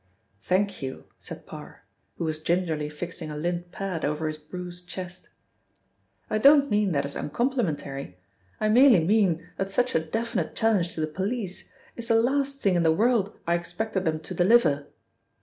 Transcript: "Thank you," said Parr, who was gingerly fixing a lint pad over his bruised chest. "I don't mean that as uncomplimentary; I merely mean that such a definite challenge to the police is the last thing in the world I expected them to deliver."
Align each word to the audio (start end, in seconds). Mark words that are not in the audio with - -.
"Thank 0.41 0.81
you," 0.81 1.03
said 1.19 1.45
Parr, 1.45 1.85
who 2.17 2.23
was 2.23 2.41
gingerly 2.41 2.89
fixing 2.89 3.29
a 3.29 3.37
lint 3.37 3.71
pad 3.71 4.03
over 4.03 4.25
his 4.25 4.37
bruised 4.37 4.87
chest. 4.89 5.29
"I 6.27 6.39
don't 6.39 6.71
mean 6.71 6.91
that 6.93 7.05
as 7.05 7.15
uncomplimentary; 7.15 8.17
I 8.59 8.67
merely 8.69 9.03
mean 9.05 9.47
that 9.57 9.69
such 9.69 9.93
a 9.93 9.99
definite 10.03 10.55
challenge 10.55 10.95
to 10.95 11.01
the 11.01 11.05
police 11.05 11.71
is 11.95 12.07
the 12.07 12.19
last 12.19 12.61
thing 12.61 12.73
in 12.73 12.81
the 12.81 12.91
world 12.91 13.37
I 13.45 13.53
expected 13.53 14.03
them 14.05 14.19
to 14.21 14.33
deliver." 14.33 14.87